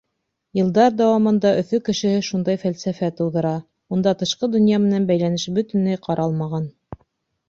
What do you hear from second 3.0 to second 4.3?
тыуҙыра: унда